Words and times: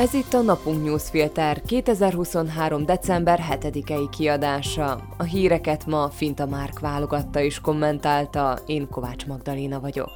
Ez 0.00 0.14
itt 0.14 0.32
a 0.32 0.40
Napunk 0.40 0.84
Newsfilter 0.84 1.62
2023. 1.62 2.84
december 2.84 3.40
7-i 3.50 4.08
kiadása. 4.10 5.00
A 5.16 5.22
híreket 5.22 5.86
ma 5.86 6.08
Finta 6.08 6.46
Márk 6.46 6.78
válogatta 6.78 7.40
és 7.40 7.60
kommentálta, 7.60 8.58
én 8.66 8.88
Kovács 8.88 9.26
Magdaléna 9.26 9.80
vagyok. 9.80 10.10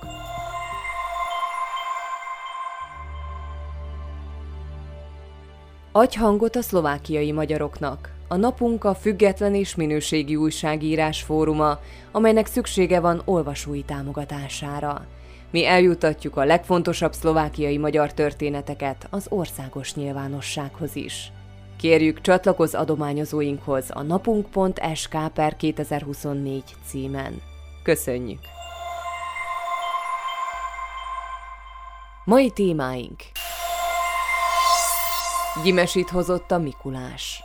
Adj 5.92 6.16
hangot 6.16 6.56
a 6.56 6.62
szlovákiai 6.62 7.32
magyaroknak. 7.32 8.12
A 8.28 8.36
napunk 8.36 8.84
a 8.84 8.94
független 8.94 9.54
és 9.54 9.74
minőségi 9.74 10.36
újságírás 10.36 11.22
fóruma, 11.22 11.78
amelynek 12.12 12.46
szüksége 12.46 13.00
van 13.00 13.22
olvasói 13.24 13.82
támogatására. 13.82 15.06
Mi 15.50 15.66
eljutatjuk 15.66 16.36
a 16.36 16.44
legfontosabb 16.44 17.12
szlovákiai 17.12 17.78
magyar 17.78 18.12
történeteket 18.12 19.06
az 19.10 19.26
országos 19.28 19.94
nyilvánossághoz 19.94 20.96
is. 20.96 21.32
Kérjük 21.76 22.20
csatlakoz 22.20 22.74
adományozóinkhoz 22.74 23.86
a 23.88 24.02
napunk.sk 24.02 25.16
per 25.34 25.56
2024 25.56 26.62
címen. 26.86 27.42
Köszönjük! 27.82 28.40
Mai 32.24 32.50
témáink 32.50 33.22
Gyimesit 35.62 36.10
hozott 36.10 36.50
a 36.50 36.58
Mikulás. 36.58 37.42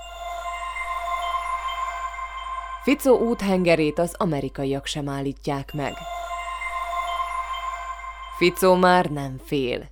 Ficó 2.83 3.17
úthengerét 3.17 3.99
az 3.99 4.15
amerikaiak 4.17 4.85
sem 4.85 5.09
állítják 5.09 5.73
meg. 5.73 5.93
Ficó 8.39 8.75
már 8.75 9.05
nem 9.05 9.37
fél. 9.43 9.89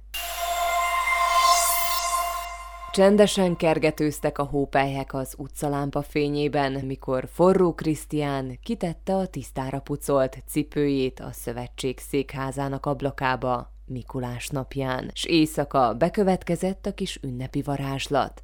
Csendesen 2.92 3.56
kergetőztek 3.56 4.38
a 4.38 4.44
hópelyhek 4.44 5.14
az 5.14 5.34
utcalámpa 5.38 6.02
fényében, 6.02 6.72
mikor 6.72 7.28
forró 7.34 7.74
Krisztián 7.74 8.60
kitette 8.64 9.16
a 9.16 9.28
tisztára 9.28 9.80
pucolt 9.80 10.38
cipőjét 10.50 11.20
a 11.20 11.32
szövetség 11.32 12.00
székházának 12.00 12.86
ablakába 12.86 13.74
Mikulás 13.86 14.48
napján, 14.48 15.12
s 15.14 15.26
éjszaka 15.26 15.94
bekövetkezett 15.94 16.86
a 16.86 16.94
kis 16.94 17.20
ünnepi 17.22 17.62
varázslat. 17.62 18.44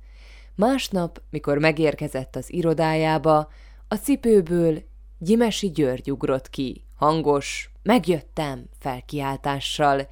Másnap, 0.55 1.21
mikor 1.29 1.57
megérkezett 1.57 2.35
az 2.35 2.53
irodájába, 2.53 3.47
a 3.87 3.95
cipőből 3.95 4.81
Gyimesi 5.17 5.71
György 5.71 6.11
ugrott 6.11 6.49
ki, 6.49 6.85
hangos, 7.03 7.69
megjöttem 7.81 8.63
felkiáltással, 8.79 10.07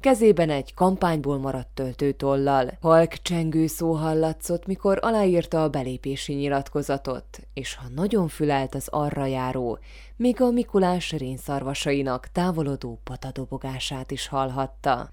kezében 0.00 0.50
egy 0.50 0.74
kampányból 0.74 1.38
maradt 1.38 1.68
töltőtollal. 1.74 2.70
Halk 2.80 3.12
csengő 3.22 3.66
szó 3.66 3.92
hallatszott, 3.92 4.66
mikor 4.66 4.98
aláírta 5.02 5.62
a 5.62 5.68
belépési 5.68 6.32
nyilatkozatot, 6.32 7.40
és 7.54 7.74
ha 7.74 7.84
nagyon 7.94 8.28
fülelt 8.28 8.74
az 8.74 8.88
arra 8.90 9.26
járó, 9.26 9.78
még 10.16 10.40
a 10.40 10.50
Mikulás 10.50 11.12
rénszarvasainak 11.12 12.28
távolodó 12.32 13.00
patadobogását 13.04 14.10
is 14.10 14.28
hallhatta. 14.28 15.10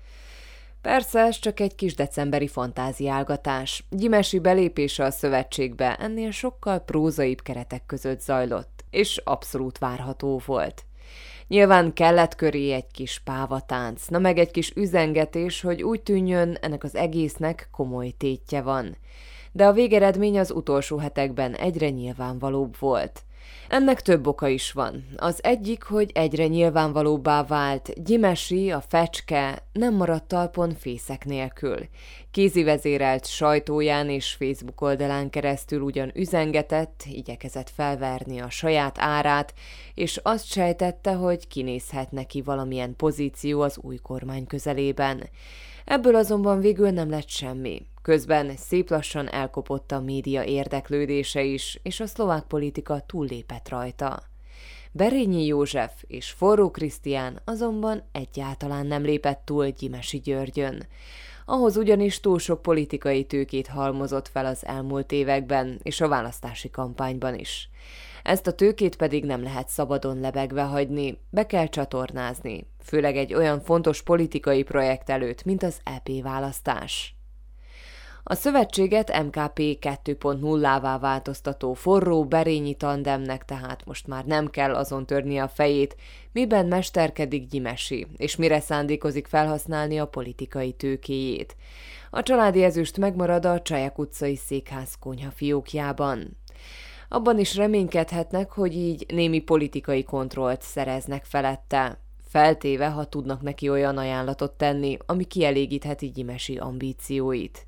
Persze, 0.81 1.19
ez 1.19 1.39
csak 1.39 1.59
egy 1.59 1.75
kis 1.75 1.95
decemberi 1.95 2.47
fantáziálgatás. 2.47 3.83
Gyimesi 3.89 4.39
belépése 4.39 5.03
a 5.03 5.11
szövetségbe 5.11 5.95
ennél 5.95 6.31
sokkal 6.31 6.79
prózaibb 6.79 7.41
keretek 7.41 7.85
között 7.85 8.21
zajlott, 8.21 8.83
és 8.89 9.21
abszolút 9.23 9.77
várható 9.77 10.41
volt. 10.45 10.85
Nyilván 11.51 11.93
kellett 11.93 12.35
köré 12.35 12.71
egy 12.71 12.91
kis 12.91 13.19
pávatánc, 13.19 14.07
na 14.07 14.19
meg 14.19 14.37
egy 14.37 14.51
kis 14.51 14.71
üzengetés, 14.75 15.61
hogy 15.61 15.83
úgy 15.83 16.01
tűnjön, 16.01 16.57
ennek 16.61 16.83
az 16.83 16.95
egésznek 16.95 17.67
komoly 17.71 18.13
tétje 18.17 18.61
van. 18.61 18.97
De 19.51 19.65
a 19.65 19.71
végeredmény 19.71 20.39
az 20.39 20.51
utolsó 20.51 20.97
hetekben 20.97 21.55
egyre 21.55 21.89
nyilvánvalóbb 21.89 22.75
volt– 22.79 23.21
ennek 23.71 24.01
több 24.01 24.27
oka 24.27 24.47
is 24.47 24.71
van. 24.71 25.05
Az 25.17 25.43
egyik, 25.43 25.83
hogy 25.83 26.11
egyre 26.13 26.47
nyilvánvalóbbá 26.47 27.43
vált, 27.43 28.03
Gyimesi, 28.03 28.71
a 28.71 28.81
fecske 28.87 29.67
nem 29.71 29.93
maradt 29.95 30.27
talpon 30.27 30.73
fészek 30.75 31.25
nélkül. 31.25 31.77
Kézi 32.31 32.63
vezérelt 32.63 33.25
sajtóján 33.25 34.09
és 34.09 34.33
Facebook 34.33 34.81
oldalán 34.81 35.29
keresztül 35.29 35.81
ugyan 35.81 36.11
üzengetett, 36.15 37.03
igyekezett 37.11 37.69
felverni 37.69 38.39
a 38.39 38.49
saját 38.49 38.95
árát, 38.99 39.53
és 39.93 40.19
azt 40.23 40.45
sejtette, 40.45 41.13
hogy 41.13 41.47
kinézhet 41.47 42.11
neki 42.11 42.41
valamilyen 42.41 42.95
pozíció 42.95 43.61
az 43.61 43.77
új 43.81 43.97
kormány 43.97 44.47
közelében. 44.47 45.29
Ebből 45.85 46.15
azonban 46.15 46.59
végül 46.59 46.89
nem 46.89 47.09
lett 47.09 47.29
semmi. 47.29 47.85
Közben 48.01 48.55
szép 48.57 48.89
lassan 48.89 49.31
elkopott 49.31 49.91
a 49.91 49.99
média 49.99 50.43
érdeklődése 50.43 51.43
is, 51.43 51.79
és 51.83 51.99
a 51.99 52.05
szlovák 52.07 52.43
politika 52.43 52.99
túllépett 52.99 53.69
rajta. 53.69 54.19
Berényi 54.91 55.45
József 55.45 55.91
és 56.07 56.29
Forró 56.29 56.71
Krisztián 56.71 57.41
azonban 57.45 58.03
egyáltalán 58.11 58.85
nem 58.85 59.03
lépett 59.03 59.41
túl 59.45 59.67
Gyimesi 59.67 60.19
Györgyön. 60.19 60.87
Ahhoz 61.45 61.77
ugyanis 61.77 62.19
túl 62.19 62.39
sok 62.39 62.61
politikai 62.61 63.25
tőkét 63.25 63.67
halmozott 63.67 64.27
fel 64.27 64.45
az 64.45 64.65
elmúlt 64.65 65.11
években, 65.11 65.79
és 65.83 66.01
a 66.01 66.07
választási 66.07 66.69
kampányban 66.69 67.35
is. 67.35 67.69
Ezt 68.23 68.47
a 68.47 68.51
tőkét 68.51 68.95
pedig 68.95 69.25
nem 69.25 69.43
lehet 69.43 69.69
szabadon 69.69 70.19
lebegve 70.19 70.61
hagyni, 70.61 71.17
be 71.29 71.45
kell 71.45 71.67
csatornázni, 71.67 72.67
főleg 72.83 73.17
egy 73.17 73.33
olyan 73.33 73.61
fontos 73.61 74.01
politikai 74.01 74.63
projekt 74.63 75.09
előtt, 75.09 75.43
mint 75.43 75.63
az 75.63 75.79
EP 75.83 76.09
választás. 76.23 77.15
A 78.23 78.35
szövetséget 78.35 79.23
MKP 79.23 79.59
2.0-vá 79.59 80.97
változtató 80.99 81.73
forró 81.73 82.25
berényi 82.25 82.73
tandemnek 82.75 83.45
tehát 83.45 83.85
most 83.85 84.07
már 84.07 84.25
nem 84.25 84.49
kell 84.49 84.75
azon 84.75 85.05
törni 85.05 85.37
a 85.37 85.47
fejét, 85.47 85.95
miben 86.31 86.65
mesterkedik 86.65 87.47
Gyimesi, 87.47 88.07
és 88.17 88.35
mire 88.35 88.59
szándékozik 88.59 89.27
felhasználni 89.27 89.99
a 89.99 90.07
politikai 90.07 90.71
tőkéjét. 90.71 91.55
A 92.09 92.23
családi 92.23 92.63
ezüst 92.63 92.97
megmarad 92.97 93.45
a 93.45 93.61
Csaják 93.61 93.97
utcai 93.97 94.35
székház 94.35 94.95
konyha 94.99 95.31
fiókjában. 95.31 96.37
Abban 97.13 97.39
is 97.39 97.55
reménykedhetnek, 97.55 98.51
hogy 98.51 98.75
így 98.75 99.05
némi 99.07 99.39
politikai 99.39 100.03
kontrollt 100.03 100.61
szereznek 100.61 101.25
felette, 101.25 101.99
feltéve, 102.29 102.87
ha 102.87 103.05
tudnak 103.05 103.41
neki 103.41 103.69
olyan 103.69 103.97
ajánlatot 103.97 104.51
tenni, 104.51 104.97
ami 105.05 105.23
kielégítheti 105.23 106.09
Gyimesi 106.09 106.57
ambícióit. 106.57 107.67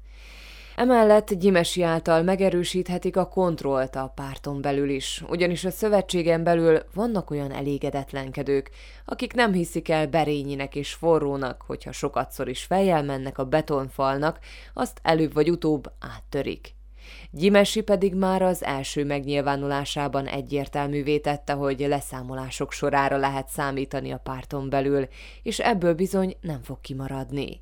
Emellett 0.76 1.34
Gyimesi 1.34 1.82
által 1.82 2.22
megerősíthetik 2.22 3.18
a 3.18 3.28
kontrollt 3.28 3.96
a 3.96 4.12
párton 4.16 4.62
belül 4.62 4.90
is, 4.90 5.24
ugyanis 5.30 5.66
a 5.66 5.72
szövetségen 5.72 6.44
belül 6.44 6.80
vannak 6.94 7.32
olyan 7.32 7.52
elégedetlenkedők, 7.52 8.70
akik 9.06 9.34
nem 9.34 9.54
hiszik 9.54 9.90
el 9.90 10.08
Berényinek 10.08 10.76
és 10.76 10.94
Forrónak, 10.94 11.62
hogyha 11.62 11.92
sokatszor 11.92 12.50
is 12.50 12.64
fejjel 12.64 13.04
mennek 13.04 13.38
a 13.38 13.46
betonfalnak, 13.46 14.40
azt 14.74 15.00
előbb 15.02 15.34
vagy 15.34 15.50
utóbb 15.50 15.92
áttörik. 16.00 16.76
Gyimesi 17.32 17.82
pedig 17.82 18.16
már 18.16 18.42
az 18.42 18.64
első 18.64 19.06
megnyilvánulásában 19.06 20.28
egyértelművé 20.28 21.18
tette, 21.18 21.54
hogy 21.54 21.80
leszámolások 21.80 22.72
sorára 22.72 23.18
lehet 23.18 23.48
számítani 23.48 24.12
a 24.12 24.18
párton 24.18 24.70
belül, 24.70 25.08
és 25.44 25.60
ebből 25.60 25.94
bizony 25.94 26.36
nem 26.42 26.62
fog 26.62 26.82
kimaradni. 26.82 27.62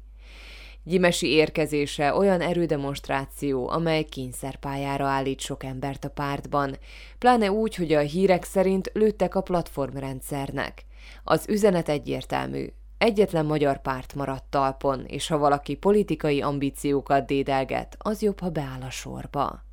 Gyimesi 0.84 1.28
érkezése 1.28 2.14
olyan 2.14 2.42
erődemonstráció, 2.42 3.70
amely 3.70 4.04
kényszerpályára 4.04 5.06
állít 5.06 5.40
sok 5.40 5.64
embert 5.64 6.06
a 6.06 6.10
pártban, 6.10 6.78
pláne 7.18 7.52
úgy, 7.52 7.76
hogy 7.76 7.94
a 7.94 8.00
hírek 8.00 8.44
szerint 8.44 8.92
lőttek 8.94 9.36
a 9.36 9.42
platformrendszernek. 9.42 10.86
Az 11.24 11.46
üzenet 11.50 11.90
egyértelmű, 11.90 12.66
Egyetlen 13.02 13.46
magyar 13.46 13.82
párt 13.82 14.14
maradt 14.14 14.44
talpon, 14.50 15.06
és 15.08 15.28
ha 15.28 15.38
valaki 15.38 15.76
politikai 15.76 16.42
ambíciókat 16.42 17.26
dédelget, 17.26 17.96
az 18.00 18.22
jobb, 18.22 18.40
ha 18.40 18.50
beáll 18.50 18.82
a 18.82 18.90
sorba. 18.90 19.64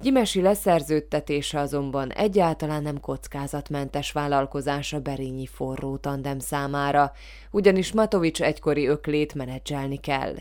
Gyimesi 0.00 0.40
leszerződtetése 0.40 1.60
azonban 1.60 2.12
egyáltalán 2.12 2.82
nem 2.82 3.00
kockázatmentes 3.00 4.12
vállalkozás 4.12 4.92
a 4.92 5.00
Berényi 5.00 5.46
forró 5.46 5.96
tandem 5.96 6.38
számára, 6.38 7.12
ugyanis 7.50 7.92
Matovics 7.92 8.42
egykori 8.42 8.86
öklét 8.86 9.34
menedzselni 9.34 9.96
kell. 9.96 10.34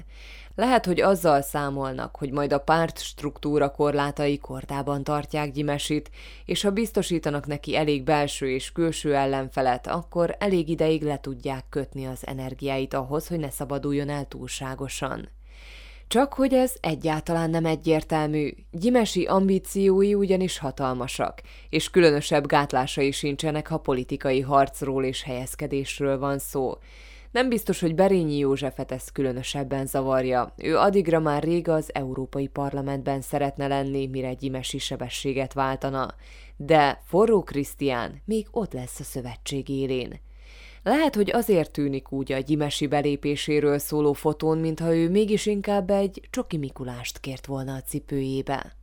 Lehet, 0.56 0.86
hogy 0.86 1.02
azzal 1.02 1.42
számolnak, 1.42 2.16
hogy 2.16 2.32
majd 2.32 2.54
a 2.54 2.60
párt 2.60 3.00
struktúra 3.00 3.72
korlátai 3.72 4.38
kordában 4.38 5.04
tartják 5.04 5.52
Gyimesit, 5.52 6.10
és 6.46 6.62
ha 6.62 6.72
biztosítanak 6.72 7.48
neki 7.48 7.76
elég 7.76 8.04
belső 8.04 8.50
és 8.50 8.72
külső 8.72 9.16
ellenfelet, 9.16 9.88
akkor 9.88 10.36
elég 10.40 10.70
ideig 10.70 11.02
le 11.02 11.20
tudják 11.20 11.66
kötni 11.70 12.06
az 12.06 12.28
energiáit 12.28 12.94
ahhoz, 12.94 13.28
hogy 13.28 13.40
ne 13.40 13.50
szabaduljon 13.50 14.10
el 14.10 14.26
túlságosan. 14.26 15.30
Csak 16.08 16.34
hogy 16.34 16.54
ez 16.54 16.74
egyáltalán 16.80 17.50
nem 17.50 17.66
egyértelmű, 17.66 18.50
Gyimesi 18.72 19.26
ambíciói 19.26 20.14
ugyanis 20.14 20.58
hatalmasak, 20.58 21.42
és 21.70 21.90
különösebb 21.90 22.48
gátlásai 22.48 23.12
sincsenek, 23.12 23.68
ha 23.68 23.78
politikai 23.78 24.42
harcról 24.42 25.04
és 25.04 25.24
helyezkedésről 25.24 26.20
van 26.20 26.40
szó. 26.40 26.78
Nem 27.34 27.50
biztos, 27.50 27.80
hogy 27.80 27.96
Berényi 27.96 28.38
Józsefet 28.38 28.92
ez 28.92 29.12
különösebben 29.12 29.86
zavarja. 29.86 30.54
Ő 30.58 30.78
addigra 30.78 31.20
már 31.20 31.44
rég 31.44 31.70
az 31.70 31.90
Európai 31.94 32.48
Parlamentben 32.48 33.22
szeretne 33.22 33.68
lenni, 33.68 34.08
mire 34.08 34.34
gyimesi 34.34 34.78
sebességet 34.78 35.54
váltana. 35.54 36.16
De 36.58 37.02
Forró 37.06 37.44
Krisztián 37.44 38.22
még 38.26 38.48
ott 38.52 38.74
lesz 38.74 39.00
a 39.00 39.04
szövetség 39.04 39.70
élén. 39.70 40.20
Lehet, 40.84 41.16
hogy 41.16 41.32
azért 41.32 41.72
tűnik 41.72 42.12
úgy 42.12 42.32
a 42.32 42.40
gyimesi 42.40 42.88
belépéséről 42.88 43.78
szóló 43.78 44.14
fotón, 44.14 44.58
mintha 44.58 44.96
ő 44.96 45.10
mégis 45.10 45.46
inkább 45.46 45.90
egy 45.90 46.28
Csoki 46.30 46.58
Mikulást 46.58 47.20
kért 47.20 47.46
volna 47.46 47.74
a 47.74 47.82
cipőjébe. 47.82 48.76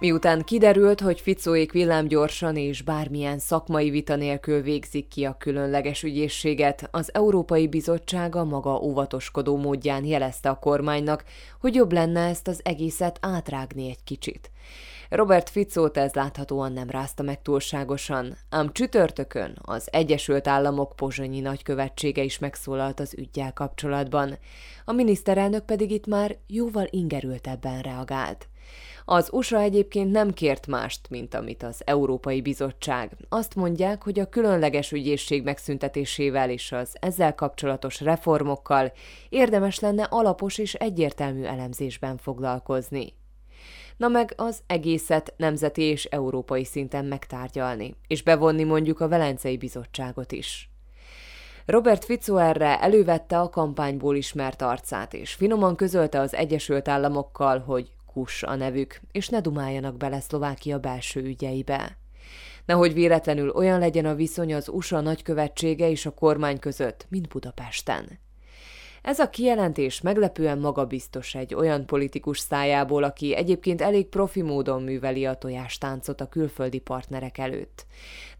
Miután 0.00 0.44
kiderült, 0.44 1.00
hogy 1.00 1.20
Ficóék 1.20 1.72
villámgyorsan 1.72 2.56
és 2.56 2.82
bármilyen 2.82 3.38
szakmai 3.38 3.90
vita 3.90 4.16
nélkül 4.16 4.62
végzik 4.62 5.08
ki 5.08 5.24
a 5.24 5.36
különleges 5.38 6.02
ügyészséget, 6.02 6.88
az 6.90 7.14
Európai 7.14 7.68
Bizottság 7.68 8.36
a 8.36 8.44
maga 8.44 8.78
óvatoskodó 8.78 9.56
módján 9.56 10.04
jelezte 10.04 10.48
a 10.48 10.58
kormánynak, 10.58 11.24
hogy 11.60 11.74
jobb 11.74 11.92
lenne 11.92 12.20
ezt 12.28 12.48
az 12.48 12.60
egészet 12.64 13.18
átrágni 13.20 13.88
egy 13.88 14.04
kicsit. 14.04 14.50
Robert 15.08 15.50
Ficót 15.50 15.96
ez 15.96 16.12
láthatóan 16.12 16.72
nem 16.72 16.90
rázta 16.90 17.22
meg 17.22 17.42
túlságosan, 17.42 18.36
ám 18.50 18.72
csütörtökön 18.72 19.58
az 19.62 19.88
Egyesült 19.92 20.48
Államok 20.48 20.96
pozsonyi 20.96 21.40
nagykövetsége 21.40 22.22
is 22.22 22.38
megszólalt 22.38 23.00
az 23.00 23.14
ügyjel 23.16 23.52
kapcsolatban. 23.52 24.38
A 24.84 24.92
miniszterelnök 24.92 25.64
pedig 25.64 25.90
itt 25.90 26.06
már 26.06 26.36
jóval 26.46 26.86
ingerültebben 26.90 27.80
reagált. 27.80 28.48
Az 29.10 29.28
USA 29.32 29.60
egyébként 29.60 30.10
nem 30.10 30.32
kért 30.32 30.66
mást, 30.66 31.10
mint 31.10 31.34
amit 31.34 31.62
az 31.62 31.82
Európai 31.84 32.40
Bizottság. 32.40 33.16
Azt 33.28 33.54
mondják, 33.54 34.02
hogy 34.02 34.18
a 34.18 34.28
különleges 34.28 34.92
ügyészség 34.92 35.42
megszüntetésével 35.42 36.50
és 36.50 36.72
az 36.72 36.96
ezzel 37.00 37.34
kapcsolatos 37.34 38.00
reformokkal 38.00 38.92
érdemes 39.28 39.78
lenne 39.78 40.02
alapos 40.02 40.58
és 40.58 40.74
egyértelmű 40.74 41.44
elemzésben 41.44 42.16
foglalkozni. 42.16 43.12
Na 43.96 44.08
meg 44.08 44.32
az 44.36 44.60
egészet 44.66 45.34
nemzeti 45.36 45.82
és 45.82 46.04
európai 46.04 46.64
szinten 46.64 47.04
megtárgyalni, 47.04 47.94
és 48.06 48.22
bevonni 48.22 48.64
mondjuk 48.64 49.00
a 49.00 49.08
Velencei 49.08 49.56
Bizottságot 49.56 50.32
is. 50.32 50.70
Robert 51.66 52.04
Fico 52.04 52.36
erre 52.36 52.80
elővette 52.80 53.40
a 53.40 53.50
kampányból 53.50 54.16
ismert 54.16 54.62
arcát, 54.62 55.14
és 55.14 55.32
finoman 55.32 55.76
közölte 55.76 56.20
az 56.20 56.34
Egyesült 56.34 56.88
Államokkal, 56.88 57.58
hogy 57.58 57.92
Kus 58.18 58.42
a 58.42 58.54
nevük, 58.54 59.00
és 59.12 59.28
ne 59.28 59.40
dumáljanak 59.40 59.96
bele 59.96 60.20
Szlovákia 60.20 60.78
belső 60.78 61.22
ügyeibe. 61.22 61.98
Nehogy 62.64 62.92
véletlenül 62.92 63.50
olyan 63.50 63.78
legyen 63.78 64.04
a 64.04 64.14
viszony 64.14 64.54
az 64.54 64.68
USA 64.68 65.00
nagykövetsége 65.00 65.90
és 65.90 66.06
a 66.06 66.14
kormány 66.14 66.58
között, 66.58 67.06
mint 67.08 67.28
Budapesten. 67.28 68.18
Ez 69.02 69.18
a 69.18 69.30
kijelentés 69.30 70.00
meglepően 70.00 70.58
magabiztos 70.58 71.34
egy 71.34 71.54
olyan 71.54 71.86
politikus 71.86 72.38
szájából, 72.38 73.02
aki 73.02 73.34
egyébként 73.34 73.82
elég 73.82 74.06
profi 74.06 74.42
módon 74.42 74.82
műveli 74.82 75.26
a 75.26 75.34
tojástáncot 75.34 76.20
a 76.20 76.28
külföldi 76.28 76.78
partnerek 76.78 77.38
előtt. 77.38 77.86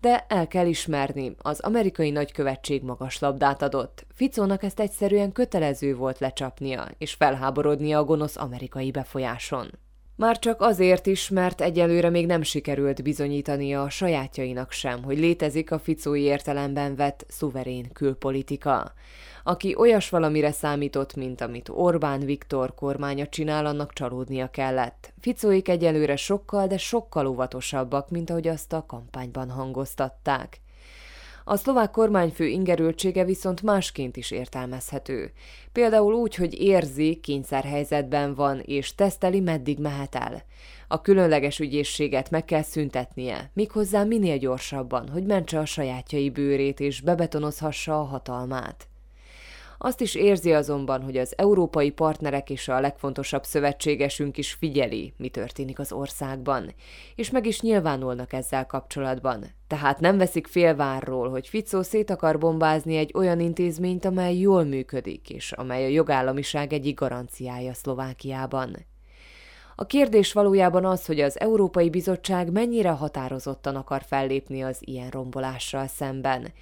De 0.01 0.25
el 0.29 0.49
kell 0.49 0.67
ismerni, 0.67 1.35
az 1.39 1.61
amerikai 1.61 2.11
nagykövetség 2.11 2.83
magas 2.83 3.19
labdát 3.19 3.63
adott. 3.63 4.07
Ficónak 4.15 4.63
ezt 4.63 4.81
egyszerűen 4.81 5.33
kötelező 5.33 5.97
volt 5.97 6.19
lecsapnia, 6.19 6.89
és 6.99 7.15
felháborodnia 7.15 7.99
a 7.99 8.05
gonosz 8.05 8.37
amerikai 8.37 8.91
befolyáson. 8.91 9.71
Már 10.19 10.39
csak 10.39 10.61
azért 10.61 11.07
is, 11.07 11.29
mert 11.29 11.61
egyelőre 11.61 12.11
még 12.11 12.27
nem 12.27 12.43
sikerült 12.43 13.03
bizonyítania 13.03 13.83
a 13.83 13.91
sajátjainak 13.91 14.73
sem, 14.73 15.03
hogy 15.05 15.19
létezik 15.19 15.71
a 15.71 15.79
ficói 15.79 16.23
értelemben 16.23 16.97
vett 16.97 17.25
szuverén 17.29 17.93
külpolitika. 17.93 18.93
Aki 19.45 19.75
olyas 19.77 20.09
valamire 20.09 20.53
számított, 20.53 21.15
mint 21.15 21.41
amit 21.41 21.69
Orbán 21.69 22.21
Viktor 22.21 22.75
kormánya 22.75 23.27
csinál, 23.27 23.67
annak 23.67 23.93
csalódnia 23.93 24.51
kellett. 24.51 25.13
Ficóik 25.21 25.69
egyelőre 25.69 26.17
sokkal, 26.17 26.67
de 26.67 26.79
sokkal 26.79 27.27
óvatosabbak, 27.27 28.11
mint 28.11 28.31
ahogy 28.31 28.49
azt 28.49 28.73
a 28.73 28.85
kampányban 28.87 29.51
hangoztatták. 29.51 30.61
A 31.51 31.57
szlovák 31.57 31.91
kormányfő 31.91 32.47
ingerültsége 32.47 33.25
viszont 33.25 33.63
másként 33.63 34.17
is 34.17 34.31
értelmezhető. 34.31 35.33
Például 35.73 36.15
úgy, 36.15 36.35
hogy 36.35 36.61
érzi, 36.61 37.21
kényszerhelyzetben 37.23 38.35
van, 38.35 38.61
és 38.61 38.95
teszteli, 38.95 39.41
meddig 39.41 39.79
mehet 39.79 40.15
el. 40.15 40.43
A 40.89 41.01
különleges 41.01 41.59
ügyészséget 41.59 42.31
meg 42.31 42.45
kell 42.45 42.63
szüntetnie, 42.63 43.51
méghozzá 43.55 44.05
minél 44.05 44.39
gyorsabban, 44.39 45.09
hogy 45.09 45.25
mentse 45.25 45.59
a 45.59 45.65
sajátjai 45.65 46.31
bőrét 46.31 46.81
és 46.81 47.01
bebetonozhassa 47.01 48.01
a 48.01 48.05
hatalmát. 48.05 48.89
Azt 49.79 50.01
is 50.01 50.15
érzi 50.15 50.53
azonban, 50.53 51.03
hogy 51.03 51.17
az 51.17 51.35
európai 51.37 51.91
partnerek 51.91 52.51
és 52.51 52.69
a 52.69 52.81
legfontosabb 52.81 53.45
szövetségesünk 53.45 54.39
is 54.39 54.53
figyeli, 54.53 55.13
mi 55.17 55.29
történik 55.29 55.79
az 55.79 55.93
országban, 55.93 56.75
és 57.15 57.31
meg 57.31 57.47
is 57.47 57.61
nyilvánulnak 57.61 58.33
ezzel 58.33 58.67
kapcsolatban. 58.67 59.45
Tehát 59.67 60.01
nem 60.01 60.19
veszik 60.19 60.47
félvárról, 60.47 61.31
hogy 61.31 61.49
Ficó 61.49 61.83
szét 61.83 62.11
akar 62.11 62.39
bombázni 62.39 62.97
egy 62.97 63.13
olyan 63.15 63.41
intézményt, 63.41 64.05
amely 64.05 64.37
jól 64.37 64.65
működik, 64.65 65.31
és 65.31 65.53
amely 65.53 65.85
a 65.85 65.89
jogállamiság 65.89 66.73
egyik 66.73 66.99
garanciája 66.99 67.75
Szlovákiában. 67.75 68.77
A 69.81 69.87
kérdés 69.87 70.33
valójában 70.33 70.85
az, 70.85 71.07
hogy 71.07 71.21
az 71.21 71.41
Európai 71.41 71.91
Bizottság 71.91 72.53
mennyire 72.53 72.91
határozottan 72.91 73.77
akar 73.77 74.03
fellépni 74.03 74.63
az 74.63 74.79
ilyen 74.81 75.11
rombolással 75.11 75.87
szemben. 75.87 76.53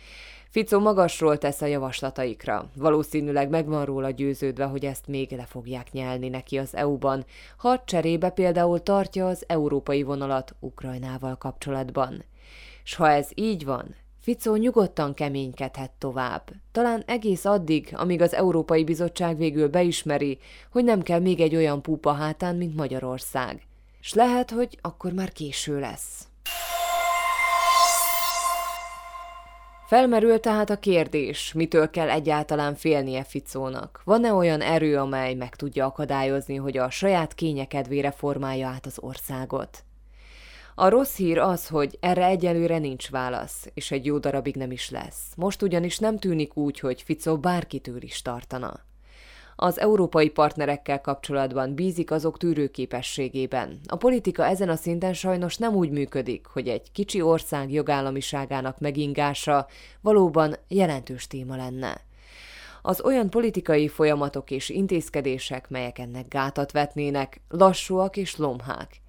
Fico 0.57 0.81
magasról 0.81 1.39
tesz 1.39 1.61
a 1.61 1.67
javaslataikra. 1.67 2.71
Valószínűleg 2.75 3.49
megvan 3.49 3.85
róla 3.85 4.11
győződve, 4.11 4.65
hogy 4.65 4.85
ezt 4.85 5.07
még 5.07 5.31
le 5.31 5.45
fogják 5.45 5.93
nyelni 5.93 6.29
neki 6.29 6.59
az 6.59 6.77
EU-ban, 6.77 7.25
ha 7.57 7.83
cserébe 7.85 8.31
például 8.31 8.83
tartja 8.83 9.27
az 9.27 9.45
európai 9.47 10.03
vonalat 10.03 10.55
Ukrajnával 10.61 11.37
kapcsolatban. 11.37 12.25
S 12.85 12.95
ha 12.95 13.11
ez 13.11 13.29
így 13.35 13.65
van, 13.65 13.95
Fico 14.21 14.55
nyugodtan 14.55 15.15
keménykedhet 15.15 15.91
tovább. 15.99 16.51
Talán 16.73 17.03
egész 17.07 17.45
addig, 17.45 17.93
amíg 17.93 18.21
az 18.21 18.35
Európai 18.35 18.85
Bizottság 18.85 19.37
végül 19.37 19.69
beismeri, 19.69 20.39
hogy 20.71 20.85
nem 20.85 21.03
kell 21.03 21.21
még 21.21 21.41
egy 21.41 21.57
olyan 21.57 21.83
púpa 21.83 22.13
hátán, 22.13 22.57
mint 22.57 22.77
Magyarország. 22.77 23.63
S 24.01 24.15
lehet, 24.15 24.51
hogy 24.51 24.79
akkor 24.81 25.13
már 25.13 25.33
késő 25.33 25.79
lesz. 25.81 26.29
Felmerül 29.87 30.41
tehát 30.41 30.71
a 30.71 30.79
kérdés, 30.79 31.53
mitől 31.53 31.91
kell 31.91 32.11
egyáltalán 32.11 32.75
félnie 32.75 33.25
Ficónak. 33.25 34.01
Van-e 34.05 34.33
olyan 34.33 34.61
erő, 34.61 34.99
amely 34.99 35.35
meg 35.35 35.57
tudja 35.57 35.87
akadályozni, 35.87 36.57
hogy 36.57 36.77
a 36.77 36.91
saját 36.91 37.35
kényekedvére 37.35 38.11
formálja 38.11 38.69
át 38.69 38.87
az 38.87 38.99
országot? 39.01 39.85
A 40.75 40.89
rossz 40.89 41.17
hír 41.17 41.39
az, 41.39 41.67
hogy 41.69 41.97
erre 42.01 42.25
egyelőre 42.27 42.79
nincs 42.79 43.11
válasz, 43.11 43.67
és 43.75 43.91
egy 43.91 44.07
jó 44.07 44.19
darabig 44.19 44.57
nem 44.57 44.71
is 44.71 44.91
lesz. 44.91 45.23
Most 45.37 45.63
ugyanis 45.63 45.99
nem 45.99 46.19
tűnik 46.19 46.57
úgy, 46.57 46.81
hogy 46.81 47.03
Ficó 47.03 47.39
bárkitől 47.39 48.03
is 48.03 48.23
tartana 48.23 48.81
az 49.57 49.81
európai 49.81 50.29
partnerekkel 50.29 51.01
kapcsolatban 51.01 51.75
bízik 51.75 52.11
azok 52.11 52.39
tűrőképességében. 52.39 53.79
A 53.87 53.97
politika 53.97 54.47
ezen 54.47 54.69
a 54.69 54.77
szinten 54.77 55.13
sajnos 55.13 55.57
nem 55.57 55.75
úgy 55.75 55.91
működik, 55.91 56.47
hogy 56.47 56.69
egy 56.69 56.93
kicsi 56.93 57.23
ország 57.23 57.73
jogállamiságának 57.73 58.79
megingása 58.79 59.67
valóban 60.01 60.57
jelentős 60.69 61.27
téma 61.27 61.57
lenne. 61.57 62.01
Az 62.83 63.01
olyan 63.05 63.31
politikai 63.31 63.89
folyamatok 63.89 64.51
és 64.51 64.69
intézkedések, 64.69 65.69
melyek 65.69 65.99
ennek 65.99 66.29
gátat 66.29 66.73
vetnének, 66.73 67.41
lassúak 67.49 68.17
és 68.17 68.37
lomhák. 68.37 69.01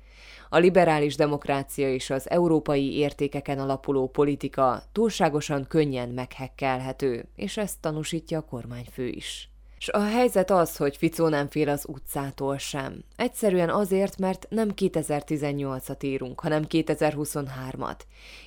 A 0.50 0.58
liberális 0.58 1.16
demokrácia 1.16 1.94
és 1.94 2.10
az 2.10 2.30
európai 2.30 2.98
értékeken 2.98 3.60
alapuló 3.60 4.08
politika 4.08 4.82
túlságosan 4.92 5.66
könnyen 5.68 6.10
meghekkelhető, 6.10 7.26
és 7.36 7.58
ezt 7.58 7.82
tanúsítja 7.82 8.38
a 8.38 8.46
kormányfő 8.46 9.08
is. 9.08 9.50
És 9.78 9.90
a 9.90 10.04
helyzet 10.04 10.52
az, 10.52 10.78
hogy 10.78 10.98
Ficó 10.98 11.28
nem 11.28 11.50
fél 11.50 11.70
az 11.70 11.86
utcától 11.88 12.58
sem. 12.58 13.04
Egyszerűen 13.16 13.70
azért, 13.70 14.18
mert 14.18 14.46
nem 14.50 14.70
2018-at 14.76 16.04
írunk, 16.04 16.40
hanem 16.40 16.66
2023-at. 16.70 18.00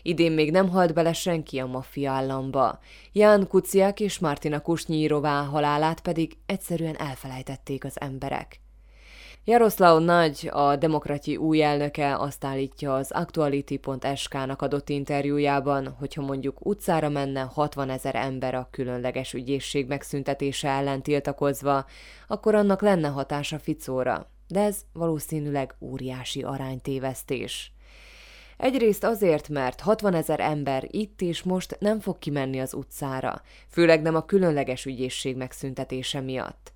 Idén 0.03 0.33
még 0.33 0.51
nem 0.51 0.69
halt 0.69 0.95
bele 0.95 1.13
senki 1.13 1.59
a 1.59 1.67
maffia 1.67 2.13
államba. 2.13 2.79
Ján 3.13 3.49
Kuciak 3.49 4.01
és 4.01 4.19
Martina 4.19 4.61
Kusnyírová 4.61 5.43
halálát 5.45 6.01
pedig 6.01 6.37
egyszerűen 6.47 6.97
elfelejtették 6.97 7.85
az 7.85 8.01
emberek. 8.01 8.61
Jaroszláv 9.45 10.03
Nagy, 10.03 10.49
a 10.53 10.77
Demokrati 10.77 11.37
új 11.37 11.63
elnöke 11.63 12.17
azt 12.17 12.45
állítja 12.45 12.95
az 12.95 13.11
Actuality.sk-nak 13.11 14.63
adott 14.63 14.89
interjújában, 14.89 15.89
hogyha 15.99 16.23
mondjuk 16.23 16.67
utcára 16.67 17.09
menne 17.09 17.41
60 17.41 17.91
ezer 17.91 18.15
ember 18.15 18.55
a 18.55 18.69
különleges 18.71 19.33
ügyészség 19.33 19.87
megszüntetése 19.87 20.69
ellen 20.69 21.03
tiltakozva, 21.03 21.85
akkor 22.27 22.55
annak 22.55 22.83
lenne 22.83 23.09
hatása 23.09 23.59
Ficóra. 23.59 24.31
De 24.49 24.61
ez 24.61 24.81
valószínűleg 24.93 25.75
óriási 25.81 26.43
aránytévesztés. 26.43 27.73
Egyrészt 28.57 29.05
azért, 29.05 29.49
mert 29.49 29.81
60 29.81 30.15
ezer 30.15 30.41
ember 30.41 30.85
itt 30.91 31.21
és 31.21 31.43
most 31.43 31.77
nem 31.79 32.01
fog 32.01 32.19
kimenni 32.19 32.61
az 32.61 32.75
utcára, 32.75 33.43
főleg 33.69 34.03
nem 34.03 34.15
a 34.15 34.25
különleges 34.25 34.85
ügyészség 34.85 35.37
megszüntetése 35.37 36.21
miatt. 36.21 36.73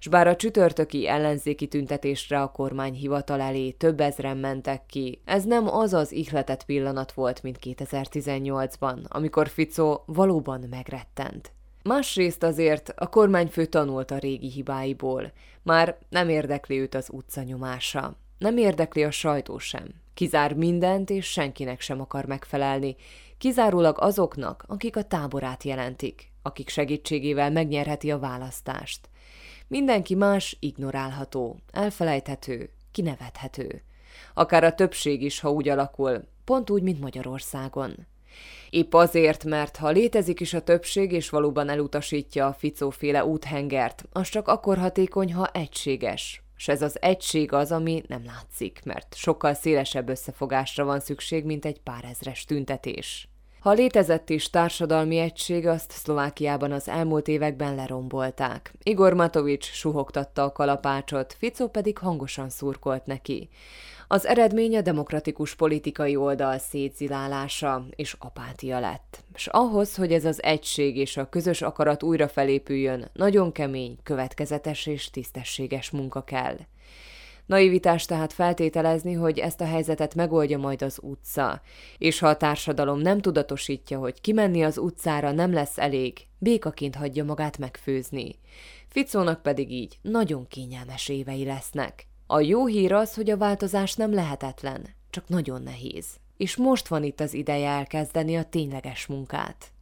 S 0.00 0.08
bár 0.08 0.26
a 0.26 0.36
csütörtöki 0.36 1.08
ellenzéki 1.08 1.66
tüntetésre 1.66 2.42
a 2.42 2.50
kormány 2.50 2.92
hivatal 2.92 3.40
elé 3.40 3.70
több 3.70 4.00
ezren 4.00 4.36
mentek 4.36 4.86
ki, 4.86 5.20
ez 5.24 5.44
nem 5.44 5.68
az 5.68 5.92
az 5.92 6.12
ihletett 6.12 6.64
pillanat 6.64 7.12
volt, 7.12 7.42
mint 7.42 7.58
2018-ban, 7.62 9.08
amikor 9.08 9.48
Fico 9.48 10.00
valóban 10.06 10.66
megrettent. 10.70 11.52
Másrészt 11.82 12.42
azért 12.42 12.92
a 12.96 13.06
kormányfő 13.06 13.66
tanult 13.66 14.10
a 14.10 14.18
régi 14.18 14.50
hibáiból. 14.50 15.32
Már 15.62 15.98
nem 16.08 16.28
érdekli 16.28 16.78
őt 16.78 16.94
az 16.94 17.08
utca 17.12 17.42
nyomása. 17.42 18.16
Nem 18.38 18.56
érdekli 18.56 19.04
a 19.04 19.10
sajtó 19.10 19.58
sem. 19.58 19.86
Kizár 20.14 20.54
mindent, 20.54 21.10
és 21.10 21.26
senkinek 21.26 21.80
sem 21.80 22.00
akar 22.00 22.24
megfelelni. 22.24 22.96
Kizárólag 23.38 23.96
azoknak, 24.00 24.64
akik 24.68 24.96
a 24.96 25.02
táborát 25.02 25.62
jelentik, 25.62 26.32
akik 26.42 26.68
segítségével 26.68 27.50
megnyerheti 27.50 28.10
a 28.10 28.18
választást. 28.18 29.08
Mindenki 29.68 30.14
más 30.14 30.56
ignorálható, 30.60 31.58
elfelejthető, 31.72 32.70
kinevethető. 32.92 33.82
Akár 34.34 34.64
a 34.64 34.74
többség 34.74 35.22
is, 35.22 35.40
ha 35.40 35.50
úgy 35.50 35.68
alakul, 35.68 36.24
pont 36.44 36.70
úgy, 36.70 36.82
mint 36.82 37.00
Magyarországon. 37.00 38.06
Épp 38.70 38.94
azért, 38.94 39.44
mert 39.44 39.76
ha 39.76 39.90
létezik 39.90 40.40
is 40.40 40.54
a 40.54 40.62
többség, 40.62 41.12
és 41.12 41.30
valóban 41.30 41.68
elutasítja 41.68 42.46
a 42.46 42.52
ficóféle 42.52 43.24
úthengert, 43.24 44.04
az 44.12 44.28
csak 44.28 44.48
akkor 44.48 44.78
hatékony, 44.78 45.34
ha 45.34 45.50
egységes. 45.52 46.42
És 46.56 46.68
ez 46.68 46.82
az 46.82 47.02
egység 47.02 47.52
az, 47.52 47.72
ami 47.72 48.02
nem 48.06 48.24
látszik, 48.24 48.80
mert 48.84 49.14
sokkal 49.14 49.54
szélesebb 49.54 50.08
összefogásra 50.08 50.84
van 50.84 51.00
szükség, 51.00 51.44
mint 51.44 51.64
egy 51.64 51.80
pár 51.80 52.04
ezres 52.04 52.44
tüntetés. 52.44 53.28
Ha 53.64 53.72
létezett 53.72 54.30
is 54.30 54.50
társadalmi 54.50 55.18
egység, 55.18 55.66
azt 55.66 55.90
Szlovákiában 55.90 56.72
az 56.72 56.88
elmúlt 56.88 57.28
években 57.28 57.74
lerombolták. 57.74 58.72
Igor 58.82 59.12
Matovics 59.12 59.64
suhogtatta 59.64 60.42
a 60.42 60.52
kalapácsot, 60.52 61.36
Fico 61.38 61.68
pedig 61.68 61.98
hangosan 61.98 62.48
szurkolt 62.48 63.06
neki. 63.06 63.48
Az 64.08 64.26
eredmény 64.26 64.76
a 64.76 64.80
demokratikus 64.80 65.54
politikai 65.54 66.16
oldal 66.16 66.58
szétzilálása 66.58 67.84
és 67.90 68.16
apátia 68.18 68.80
lett. 68.80 69.24
És 69.34 69.46
ahhoz, 69.46 69.96
hogy 69.96 70.12
ez 70.12 70.24
az 70.24 70.42
egység 70.42 70.96
és 70.96 71.16
a 71.16 71.28
közös 71.28 71.62
akarat 71.62 72.02
újra 72.02 72.28
felépüljön, 72.28 73.10
nagyon 73.12 73.52
kemény, 73.52 73.98
következetes 74.02 74.86
és 74.86 75.10
tisztességes 75.10 75.90
munka 75.90 76.22
kell. 76.24 76.56
Naivitás 77.46 78.04
tehát 78.04 78.32
feltételezni, 78.32 79.12
hogy 79.12 79.38
ezt 79.38 79.60
a 79.60 79.64
helyzetet 79.64 80.14
megoldja 80.14 80.58
majd 80.58 80.82
az 80.82 80.98
utca, 81.02 81.60
és 81.98 82.18
ha 82.18 82.28
a 82.28 82.36
társadalom 82.36 82.98
nem 82.98 83.20
tudatosítja, 83.20 83.98
hogy 83.98 84.20
kimenni 84.20 84.64
az 84.64 84.78
utcára 84.78 85.32
nem 85.32 85.52
lesz 85.52 85.78
elég, 85.78 86.26
békaként 86.38 86.94
hagyja 86.94 87.24
magát 87.24 87.58
megfőzni. 87.58 88.38
Ficónak 88.88 89.42
pedig 89.42 89.70
így 89.70 89.98
nagyon 90.02 90.48
kényelmes 90.48 91.08
évei 91.08 91.44
lesznek. 91.44 92.06
A 92.26 92.40
jó 92.40 92.66
hír 92.66 92.92
az, 92.92 93.14
hogy 93.14 93.30
a 93.30 93.36
változás 93.36 93.94
nem 93.94 94.14
lehetetlen, 94.14 94.86
csak 95.10 95.28
nagyon 95.28 95.62
nehéz. 95.62 96.06
És 96.36 96.56
most 96.56 96.88
van 96.88 97.04
itt 97.04 97.20
az 97.20 97.34
ideje 97.34 97.68
elkezdeni 97.68 98.36
a 98.36 98.44
tényleges 98.44 99.06
munkát. 99.06 99.72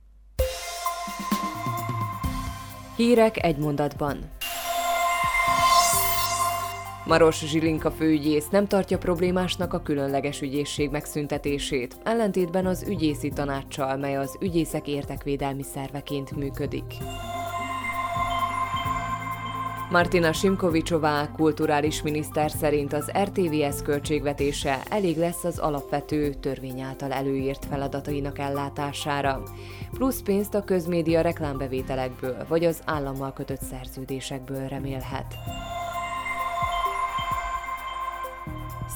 Hírek 2.96 3.44
egy 3.44 3.56
mondatban. 3.56 4.18
Maros 7.04 7.38
Zsilinka 7.46 7.90
főügyész 7.90 8.48
nem 8.48 8.66
tartja 8.66 8.98
problémásnak 8.98 9.72
a 9.72 9.82
különleges 9.82 10.40
ügyészség 10.40 10.90
megszüntetését, 10.90 11.96
ellentétben 12.04 12.66
az 12.66 12.84
ügyészi 12.88 13.28
tanácssal, 13.28 13.96
mely 13.96 14.16
az 14.16 14.36
ügyészek 14.40 14.88
értekvédelmi 14.88 15.62
szerveként 15.62 16.36
működik. 16.36 16.84
Martina 19.90 20.32
Simkovicsová, 20.32 21.30
kulturális 21.30 22.02
miniszter 22.02 22.50
szerint 22.50 22.92
az 22.92 23.12
RTVS 23.22 23.82
költségvetése 23.82 24.78
elég 24.90 25.16
lesz 25.16 25.44
az 25.44 25.58
alapvető 25.58 26.34
törvény 26.34 26.80
által 26.80 27.12
előírt 27.12 27.64
feladatainak 27.64 28.38
ellátására, 28.38 29.42
plusz 29.92 30.22
pénzt 30.22 30.54
a 30.54 30.64
közmédia 30.64 31.20
reklámbevételekből 31.20 32.44
vagy 32.48 32.64
az 32.64 32.80
állammal 32.84 33.32
kötött 33.32 33.62
szerződésekből 33.62 34.68
remélhet. 34.68 35.34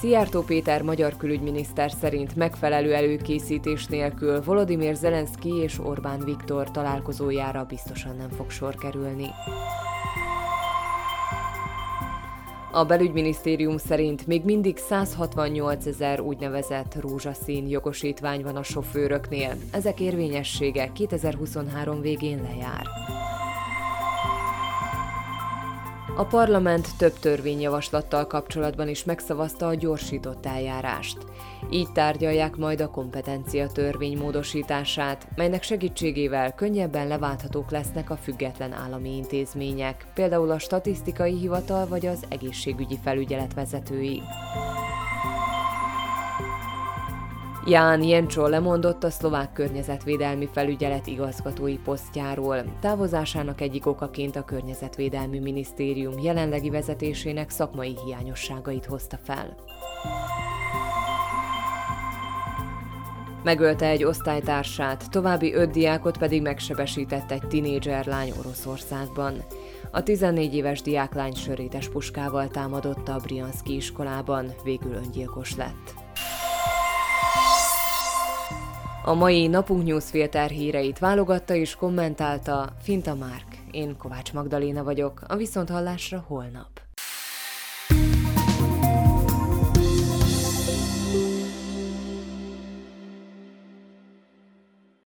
Szijjártó 0.01 0.43
Péter 0.43 0.83
magyar 0.83 1.17
külügyminiszter 1.17 1.91
szerint 1.91 2.37
megfelelő 2.37 2.95
előkészítés 2.95 3.87
nélkül 3.87 4.43
Volodymyr 4.43 4.95
Zelenszky 4.95 5.49
és 5.63 5.79
Orbán 5.79 6.25
Viktor 6.25 6.71
találkozójára 6.71 7.65
biztosan 7.65 8.17
nem 8.17 8.29
fog 8.29 8.51
sor 8.51 8.75
kerülni. 8.75 9.27
A 12.73 12.85
belügyminisztérium 12.85 13.77
szerint 13.77 14.27
még 14.27 14.45
mindig 14.45 14.77
168 14.77 15.87
ezer 15.87 16.21
úgynevezett 16.21 17.01
rózsaszín 17.01 17.69
jogosítvány 17.69 18.43
van 18.43 18.57
a 18.57 18.63
sofőröknél. 18.63 19.55
Ezek 19.73 20.01
érvényessége 20.01 20.93
2023 20.93 22.01
végén 22.01 22.43
lejár. 22.43 22.87
A 26.19 26.25
parlament 26.25 26.89
több 26.99 27.13
törvényjavaslattal 27.13 28.27
kapcsolatban 28.27 28.89
is 28.89 29.05
megszavazta 29.05 29.67
a 29.67 29.75
gyorsított 29.75 30.47
eljárást. 30.47 31.19
Így 31.71 31.93
tárgyalják 31.93 32.57
majd 32.57 32.81
a 32.81 32.91
kompetencia 32.91 33.67
törvény 33.67 34.19
módosítását, 34.19 35.29
melynek 35.35 35.63
segítségével 35.63 36.55
könnyebben 36.55 37.09
leválthatók 37.09 37.71
lesznek 37.71 38.11
a 38.11 38.17
független 38.17 38.73
állami 38.73 39.17
intézmények, 39.17 40.07
például 40.15 40.51
a 40.51 40.59
statisztikai 40.59 41.39
hivatal 41.39 41.87
vagy 41.87 42.07
az 42.07 42.25
egészségügyi 42.29 42.99
felügyelet 43.03 43.55
vezetői. 43.55 44.23
Ján 47.69 48.03
Jencsó 48.03 48.47
lemondott 48.47 49.05
a 49.05 49.11
szlovák 49.11 49.53
környezetvédelmi 49.53 50.49
felügyelet 50.53 51.07
igazgatói 51.07 51.77
posztjáról. 51.77 52.65
Távozásának 52.81 53.61
egyik 53.61 53.87
okaként 53.87 54.37
a 54.37 54.45
Környezetvédelmi 54.45 55.39
Minisztérium 55.39 56.19
jelenlegi 56.19 56.71
vezetésének 56.71 57.51
szakmai 57.51 57.97
hiányosságait 58.05 58.85
hozta 58.85 59.19
fel. 59.23 59.55
Megölte 63.43 63.87
egy 63.87 64.05
osztálytársát, 64.05 65.11
további 65.11 65.55
öt 65.55 65.71
diákot 65.71 66.19
pedig 66.19 66.43
megsebesített 66.43 67.31
egy 67.31 67.47
tinédzser 67.49 68.07
lány 68.07 68.33
Oroszországban. 68.39 69.35
A 69.91 70.03
14 70.03 70.55
éves 70.55 70.83
diáklány 70.83 71.35
sörétes 71.35 71.89
puskával 71.89 72.49
támadott 72.49 73.09
a 73.09 73.21
Brianski 73.23 73.75
iskolában, 73.75 74.53
végül 74.65 74.93
öngyilkos 74.93 75.57
lett. 75.57 76.06
A 79.07 79.15
mai 79.15 79.47
Napunk 79.47 79.85
Newsfilter 79.85 80.51
híreit 80.51 80.99
válogatta 80.99 81.55
és 81.55 81.75
kommentálta 81.75 82.73
Finta 82.83 83.15
Márk. 83.15 83.47
Én 83.71 83.97
Kovács 83.97 84.33
Magdaléna 84.33 84.85
vagyok, 84.85 85.21
a 85.29 85.37
Viszonthallásra 85.37 86.25
holnap. 86.27 86.76